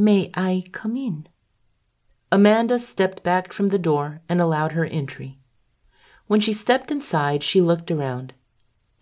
May 0.00 0.30
I 0.34 0.62
come 0.70 0.96
in? 0.96 1.26
Amanda 2.30 2.78
stepped 2.78 3.24
back 3.24 3.52
from 3.52 3.66
the 3.66 3.80
door 3.80 4.20
and 4.28 4.40
allowed 4.40 4.70
her 4.70 4.84
entry. 4.84 5.40
When 6.28 6.40
she 6.40 6.52
stepped 6.52 6.92
inside, 6.92 7.42
she 7.42 7.60
looked 7.60 7.90
around. 7.90 8.32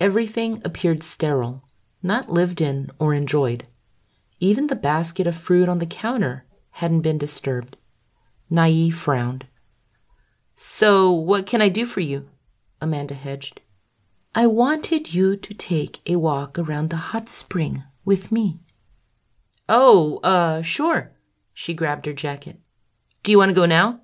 Everything 0.01 0.63
appeared 0.65 1.03
sterile, 1.03 1.63
not 2.03 2.31
lived 2.31 2.63
in 2.63 2.91
or 2.99 3.13
enjoyed. 3.13 3.65
Even 4.41 4.69
the 4.69 4.75
basket 4.75 5.27
of 5.27 5.37
fruit 5.37 5.69
on 5.69 5.81
the 5.81 5.87
counter 5.87 6.47
hadn't 6.71 7.03
been 7.03 7.19
disturbed. 7.19 7.77
Niamh 8.51 8.95
frowned. 8.95 9.45
So, 10.55 11.13
what 11.13 11.45
can 11.45 11.61
I 11.61 11.69
do 11.69 11.85
for 11.85 12.01
you? 12.01 12.31
Amanda 12.81 13.13
hedged. 13.13 13.61
I 14.35 14.47
wanted 14.47 15.13
you 15.13 15.37
to 15.37 15.53
take 15.53 16.01
a 16.07 16.17
walk 16.17 16.59
around 16.59 16.89
the 16.89 17.13
hot 17.13 17.29
spring 17.29 17.85
with 18.07 18.33
me. 18.33 18.61
Oh, 19.69 20.19
uh, 20.19 20.63
sure. 20.63 21.13
She 21.53 21.75
grabbed 21.75 22.07
her 22.07 22.13
jacket. 22.13 22.61
Do 23.23 23.33
you 23.33 23.39
want 23.39 23.51
to 23.51 23.55
go 23.55 23.67
now? 23.67 24.01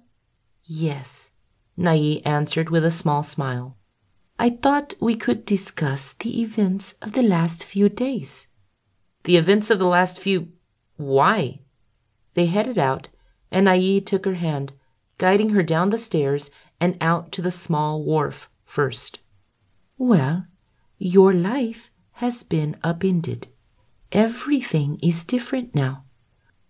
Yes, 0.64 1.32
Niamh 1.78 2.22
answered 2.24 2.70
with 2.70 2.84
a 2.84 2.90
small 2.90 3.22
smile. 3.22 3.76
I 4.38 4.50
thought 4.50 4.94
we 5.00 5.14
could 5.14 5.44
discuss 5.44 6.12
the 6.12 6.40
events 6.40 6.94
of 7.02 7.12
the 7.12 7.22
last 7.22 7.64
few 7.64 7.88
days. 7.88 8.48
The 9.24 9.36
events 9.36 9.70
of 9.70 9.78
the 9.78 9.86
last 9.86 10.18
few. 10.18 10.48
Why? 10.96 11.60
They 12.34 12.46
headed 12.46 12.78
out, 12.78 13.08
and 13.50 13.66
Niamh 13.66 14.04
took 14.04 14.24
her 14.24 14.34
hand, 14.34 14.72
guiding 15.18 15.50
her 15.50 15.62
down 15.62 15.90
the 15.90 15.98
stairs 15.98 16.50
and 16.80 16.96
out 17.00 17.30
to 17.32 17.42
the 17.42 17.52
small 17.52 18.02
wharf 18.02 18.48
first. 18.64 19.20
Well, 19.98 20.46
your 20.98 21.32
life 21.32 21.92
has 22.14 22.42
been 22.42 22.76
upended. 22.82 23.48
Everything 24.12 24.98
is 25.02 25.24
different 25.24 25.74
now. 25.74 26.04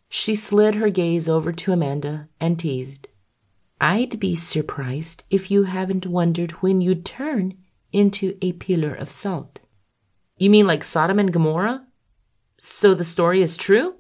She 0.09 0.37
slid 0.37 0.77
her 0.77 0.91
gaze 0.91 1.28
over 1.28 1.52
to 1.52 1.73
Amanda 1.73 2.28
and 2.38 2.56
teased. 2.56 3.09
I'd 3.80 4.21
be 4.21 4.37
surprised 4.37 5.24
if 5.29 5.51
you 5.51 5.65
haven't 5.65 6.07
wondered 6.07 6.52
when 6.63 6.80
you'd 6.80 7.04
turn 7.04 7.54
into 7.93 8.38
a 8.40 8.52
pillar 8.52 8.95
of 8.95 9.10
salt. 9.10 9.59
You 10.38 10.51
mean 10.51 10.68
like 10.68 10.85
Sodom 10.85 11.18
and 11.18 11.32
Gomorrah? 11.32 11.85
So 12.59 12.95
the 12.95 13.02
story 13.02 13.43
is 13.43 13.57
true? 13.57 13.96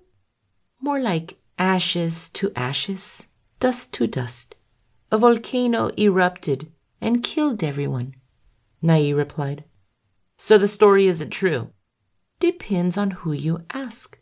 More 0.80 1.00
like 1.00 1.38
ashes 1.58 2.28
to 2.30 2.52
ashes, 2.54 3.26
dust 3.58 3.92
to 3.94 4.06
dust. 4.06 4.54
A 5.10 5.18
volcano 5.18 5.90
erupted 5.98 6.70
and 7.00 7.24
killed 7.24 7.64
everyone, 7.64 8.14
Niamh 8.80 9.16
replied. 9.16 9.64
So 10.36 10.58
the 10.58 10.68
story 10.68 11.08
isn't 11.08 11.30
true? 11.30 11.72
Depends 12.42 12.98
on 12.98 13.12
who 13.12 13.30
you 13.30 13.60
ask. 13.72 14.18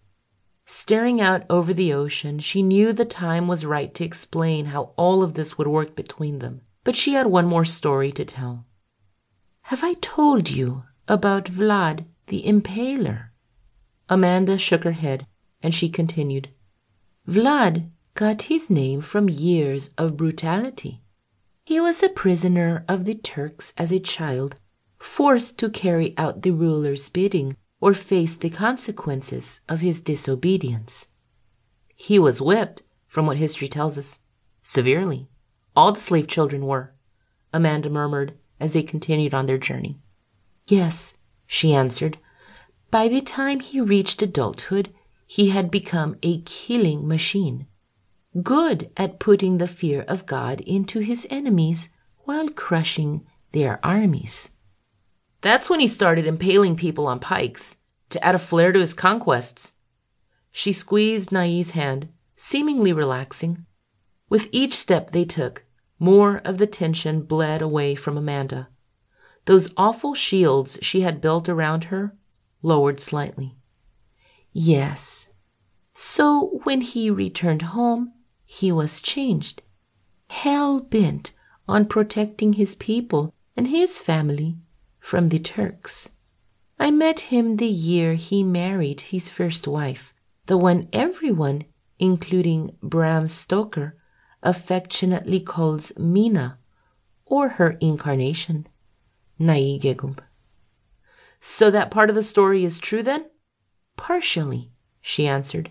Staring 0.66 1.22
out 1.22 1.46
over 1.48 1.72
the 1.72 1.94
ocean, 1.94 2.38
she 2.38 2.60
knew 2.60 2.92
the 2.92 3.06
time 3.06 3.48
was 3.48 3.64
right 3.64 3.94
to 3.94 4.04
explain 4.04 4.66
how 4.66 4.92
all 4.98 5.22
of 5.22 5.32
this 5.32 5.56
would 5.56 5.66
work 5.66 5.96
between 5.96 6.38
them. 6.40 6.60
But 6.84 6.96
she 6.96 7.14
had 7.14 7.28
one 7.28 7.46
more 7.46 7.64
story 7.64 8.12
to 8.12 8.26
tell. 8.26 8.66
Have 9.62 9.82
I 9.82 9.94
told 10.02 10.50
you 10.50 10.82
about 11.08 11.46
Vlad 11.46 12.04
the 12.26 12.42
Impaler? 12.42 13.30
Amanda 14.10 14.58
shook 14.58 14.84
her 14.84 14.92
head, 14.92 15.26
and 15.62 15.74
she 15.74 15.88
continued. 15.88 16.50
Vlad 17.26 17.88
got 18.12 18.42
his 18.52 18.68
name 18.68 19.00
from 19.00 19.30
years 19.30 19.92
of 19.96 20.18
brutality. 20.18 21.00
He 21.64 21.80
was 21.80 22.02
a 22.02 22.10
prisoner 22.10 22.84
of 22.86 23.06
the 23.06 23.14
Turks 23.14 23.72
as 23.78 23.90
a 23.90 23.98
child, 23.98 24.56
forced 24.98 25.56
to 25.60 25.70
carry 25.70 26.12
out 26.18 26.42
the 26.42 26.50
ruler's 26.50 27.08
bidding 27.08 27.56
or 27.80 27.94
face 27.94 28.36
the 28.36 28.50
consequences 28.50 29.60
of 29.68 29.80
his 29.80 30.00
disobedience. 30.00 31.06
He 31.96 32.18
was 32.18 32.42
whipped, 32.42 32.82
from 33.06 33.26
what 33.26 33.38
history 33.38 33.68
tells 33.68 33.98
us, 33.98 34.20
severely. 34.62 35.28
All 35.74 35.92
the 35.92 36.00
slave 36.00 36.28
children 36.28 36.66
were, 36.66 36.94
Amanda 37.52 37.90
murmured 37.90 38.34
as 38.58 38.74
they 38.74 38.82
continued 38.82 39.34
on 39.34 39.46
their 39.46 39.58
journey. 39.58 39.98
Yes, 40.68 41.16
she 41.46 41.74
answered. 41.74 42.18
By 42.90 43.08
the 43.08 43.20
time 43.20 43.60
he 43.60 43.80
reached 43.80 44.22
adulthood, 44.22 44.92
he 45.26 45.50
had 45.50 45.70
become 45.70 46.16
a 46.22 46.40
killing 46.42 47.06
machine, 47.06 47.66
good 48.42 48.90
at 48.96 49.20
putting 49.20 49.58
the 49.58 49.66
fear 49.66 50.02
of 50.02 50.26
God 50.26 50.60
into 50.62 51.00
his 51.00 51.26
enemies 51.30 51.90
while 52.24 52.48
crushing 52.48 53.26
their 53.52 53.78
armies. 53.84 54.50
That's 55.40 55.70
when 55.70 55.80
he 55.80 55.86
started 55.86 56.26
impaling 56.26 56.76
people 56.76 57.06
on 57.06 57.18
pikes 57.18 57.78
to 58.10 58.22
add 58.24 58.34
a 58.34 58.38
flair 58.38 58.72
to 58.72 58.80
his 58.80 58.94
conquests. 58.94 59.72
She 60.52 60.72
squeezed 60.72 61.30
Niamh's 61.30 61.70
hand, 61.70 62.08
seemingly 62.36 62.92
relaxing. 62.92 63.64
With 64.28 64.48
each 64.52 64.74
step 64.74 65.10
they 65.10 65.24
took, 65.24 65.64
more 65.98 66.38
of 66.44 66.58
the 66.58 66.66
tension 66.66 67.22
bled 67.22 67.62
away 67.62 67.94
from 67.94 68.16
Amanda. 68.16 68.68
Those 69.46 69.72
awful 69.76 70.14
shields 70.14 70.78
she 70.82 71.00
had 71.00 71.20
built 71.20 71.48
around 71.48 71.84
her 71.84 72.16
lowered 72.62 73.00
slightly. 73.00 73.56
Yes. 74.52 75.30
So 75.94 76.60
when 76.64 76.80
he 76.80 77.10
returned 77.10 77.62
home, 77.62 78.12
he 78.44 78.72
was 78.72 79.00
changed, 79.00 79.62
hell 80.28 80.80
bent 80.80 81.32
on 81.68 81.86
protecting 81.86 82.54
his 82.54 82.74
people 82.74 83.32
and 83.56 83.68
his 83.68 84.00
family 84.00 84.56
from 85.00 85.30
the 85.30 85.38
Turks. 85.38 86.10
I 86.78 86.90
met 86.90 87.20
him 87.20 87.56
the 87.56 87.66
year 87.66 88.14
he 88.14 88.44
married 88.44 89.00
his 89.00 89.28
first 89.28 89.66
wife, 89.66 90.14
the 90.46 90.56
one 90.56 90.88
everyone, 90.92 91.64
including 91.98 92.76
Bram 92.82 93.26
Stoker, 93.26 93.96
affectionately 94.42 95.40
calls 95.40 95.92
Mina, 95.98 96.58
or 97.26 97.50
her 97.50 97.76
incarnation. 97.80 98.66
Niamh 99.38 99.80
giggled. 99.80 100.22
So 101.40 101.70
that 101.70 101.90
part 101.90 102.10
of 102.10 102.16
the 102.16 102.22
story 102.22 102.64
is 102.64 102.78
true 102.78 103.02
then? 103.02 103.26
Partially, 103.96 104.70
she 105.00 105.26
answered. 105.26 105.70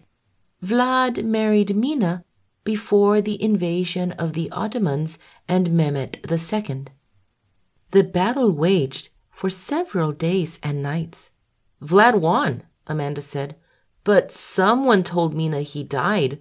Vlad 0.63 1.23
married 1.23 1.75
Mina 1.75 2.23
before 2.63 3.21
the 3.21 3.41
invasion 3.41 4.11
of 4.13 4.33
the 4.33 4.51
Ottomans 4.51 5.17
and 5.47 5.71
Mehmet 5.71 6.19
II. 6.29 6.85
The 7.91 8.03
battle 8.03 8.51
waged 8.51 9.09
for 9.39 9.49
several 9.49 10.11
days 10.11 10.59
and 10.61 10.83
nights. 10.83 11.31
Vlad 11.81 12.19
won, 12.19 12.61
Amanda 12.87 13.21
said, 13.21 13.55
but 14.03 14.33
someone 14.33 15.01
told 15.01 15.33
Mina 15.33 15.61
he 15.61 15.81
died. 15.81 16.39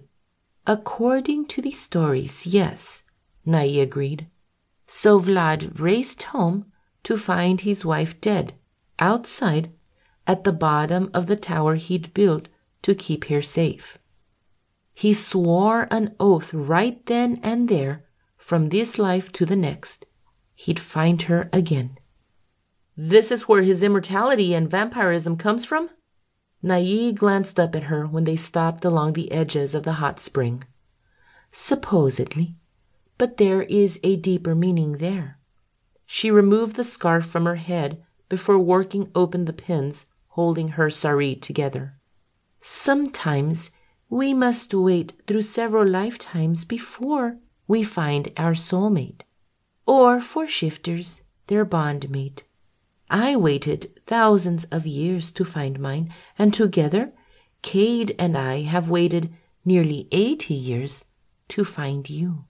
According 0.67 1.45
to 1.45 1.61
the 1.61 1.71
stories, 1.71 2.45
yes, 2.45 3.05
Niamh 3.47 3.81
agreed. 3.81 4.27
So 4.85 5.17
Vlad 5.17 5.79
raced 5.79 6.23
home 6.35 6.65
to 7.03 7.15
find 7.17 7.61
his 7.61 7.85
wife 7.85 8.19
dead, 8.19 8.55
outside, 8.99 9.71
at 10.27 10.43
the 10.43 10.51
bottom 10.51 11.09
of 11.13 11.27
the 11.27 11.37
tower 11.37 11.75
he'd 11.75 12.13
built 12.13 12.49
to 12.81 12.93
keep 12.93 13.29
her 13.29 13.41
safe. 13.41 13.97
He 14.93 15.13
swore 15.13 15.87
an 15.89 16.17
oath 16.19 16.53
right 16.53 16.99
then 17.05 17.39
and 17.43 17.69
there, 17.69 18.03
from 18.35 18.67
this 18.67 18.99
life 18.99 19.31
to 19.37 19.45
the 19.45 19.55
next, 19.55 20.05
he'd 20.53 20.81
find 20.81 21.21
her 21.31 21.49
again. 21.53 21.98
This 23.01 23.31
is 23.31 23.47
where 23.47 23.61
his 23.61 23.81
immortality 23.81 24.53
and 24.53 24.69
vampirism 24.69 25.37
comes 25.37 25.63
from? 25.63 25.89
Niamh 26.61 27.15
glanced 27.15 27.57
up 27.57 27.73
at 27.73 27.83
her 27.83 28.05
when 28.05 28.25
they 28.25 28.35
stopped 28.35 28.83
along 28.83 29.13
the 29.13 29.31
edges 29.31 29.73
of 29.73 29.83
the 29.83 30.01
hot 30.03 30.19
spring. 30.19 30.65
Supposedly, 31.49 32.57
but 33.17 33.37
there 33.37 33.61
is 33.61 34.01
a 34.03 34.17
deeper 34.17 34.53
meaning 34.53 34.97
there. 34.97 35.39
She 36.05 36.29
removed 36.29 36.75
the 36.75 36.83
scarf 36.83 37.25
from 37.25 37.45
her 37.45 37.55
head 37.55 38.03
before 38.27 38.59
working 38.59 39.09
open 39.15 39.45
the 39.45 39.53
pins 39.53 40.07
holding 40.35 40.69
her 40.69 40.89
sari 40.89 41.37
together. 41.37 41.97
Sometimes 42.59 43.71
we 44.09 44.33
must 44.33 44.73
wait 44.73 45.13
through 45.25 45.43
several 45.43 45.87
lifetimes 45.87 46.65
before 46.65 47.37
we 47.65 47.81
find 47.81 48.33
our 48.35 48.55
soulmate, 48.55 49.21
or 49.85 50.19
for 50.19 50.45
shifters, 50.45 51.21
their 51.47 51.65
bondmate. 51.65 52.41
I 53.09 53.35
waited 53.35 53.99
thousands 54.05 54.65
of 54.65 54.85
years 54.85 55.31
to 55.31 55.43
find 55.43 55.79
mine, 55.79 56.13
and 56.37 56.53
together, 56.53 57.11
Cade 57.61 58.15
and 58.19 58.37
I 58.37 58.61
have 58.61 58.89
waited 58.89 59.33
nearly 59.65 60.07
eighty 60.11 60.53
years 60.53 61.05
to 61.49 61.63
find 61.63 62.09
you. 62.09 62.45